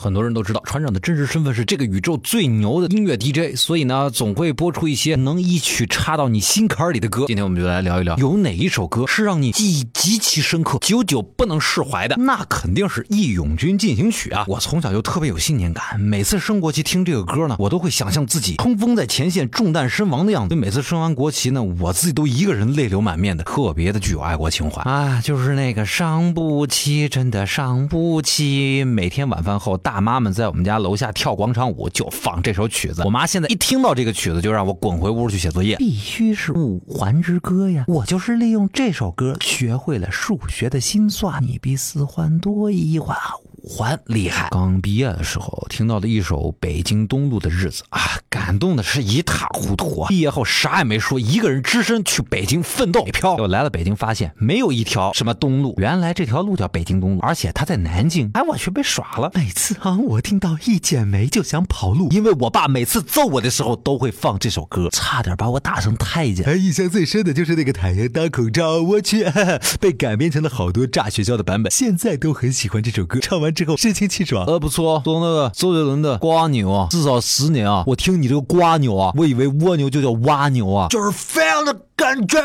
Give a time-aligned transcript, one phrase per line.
[0.00, 7.26] 很多人都知道船长的真实身份是这个宇宙最牛的音乐 DJ，所以呢，总会播出一些能一曲插到你心坎里的歌。
[7.26, 12.16] 今天我们就来聊一聊，有哪一首歌是让你记忆极其深刻、久久不能释怀的？
[12.16, 14.46] 那肯定是《义勇军进行曲》啊！
[14.48, 20.56] 我从小就特别有信念感，每次升国旗听这个歌呢，我都会想象自己冲锋在前线、中弹身亡的样子。
[20.56, 25.20] 每次升完国旗呢，我自己都一个人泪流满面的，特别的具有爱国情怀啊！
[25.22, 28.82] 就是那个伤不起，真的伤不起。
[28.84, 29.89] 每天晚饭后大。
[29.90, 33.02] 大妈们在我们家楼下跳广场舞，就放这首曲子。
[33.04, 35.74] 我妈现在一听到这个曲子，就让我滚回屋去写作业。
[35.78, 37.84] 必须是五环之歌呀！
[37.88, 41.42] 我就是利用这首歌学会了数学的心算。
[41.42, 43.18] 你比四环多一环。
[43.62, 44.48] 环厉害！
[44.50, 50.06] 刚毕业的时候听到的一首《北京东路的日子》啊，感动的是一塌糊涂。
[50.06, 53.04] 毕业后啥也没说，一个人只身去北京奋斗。
[53.04, 58.30] 飘，我来了北京，发现没有一条什么东路，原来这条路叫北京东路，而且它在南京。
[58.34, 59.30] 哎，我去被耍了。
[59.34, 66.46] 每次啊，我听到一剪梅就想跑路，因为我爸每次揍我的时候都会放这首歌，差点把我打成太监。
[66.46, 69.24] 哎，印象最深的就是那个太阳当口罩，我去，
[69.78, 71.70] 被改编成了好多炸学校的版本。
[71.70, 73.49] 现在都很喜欢这首歌，唱完。
[73.52, 81.76] 之后神清气爽，呃，不错，做那个周杰伦的瓜牛啊，至少十年啊，我听你这个瓜牛啊，我以为蜗牛就叫蛙牛啊，就是非常的。
[82.00, 82.38] 感觉，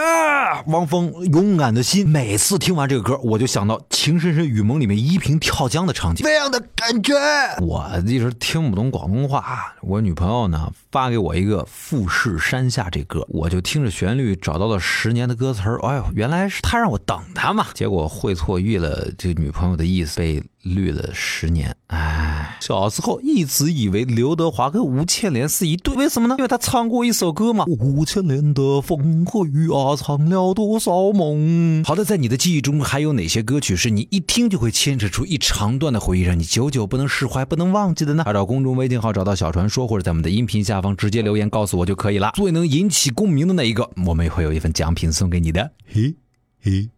[0.68, 6.26] 汪峰勇敢的心，每次听完这个歌，我就想到《情深深雨蒙》里面依萍跳江的场景。
[6.26, 7.14] 这样的感觉，
[7.62, 21.74] 我一直听不懂广东话，我女朋友呢发给我一个《富士山下》这歌，我就听着旋律找到了十年的歌词哎呦，原来是他让我等他嘛，结果会错意了这女朋友的意思，被绿了十年。
[21.88, 26.36] 哎，小时候一直以为刘德华跟吴倩莲是一对，为什么呢？
[26.38, 29.40] 因为他唱过一首歌嘛，《吴倩莲的风和》。
[29.46, 31.84] 雨啊，藏了多少梦？
[31.84, 38.24] 好的，在你的记忆中还有哪些歌曲是你一听就会牵扯出一长段的回忆，让你久久不能释怀、不能忘记的呢？
[38.26, 42.32] 找公众微信号找到小传说，或者在我们的音频下方直接留言告诉我就可以了。
[42.34, 45.72] 最能引起共鸣的那一个，我们也会有一份奖品送给你的。
[45.86, 46.16] 嘿，
[46.62, 46.90] 嘿，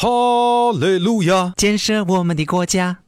[0.00, 2.98] 哈利路亚，建设我们的国家。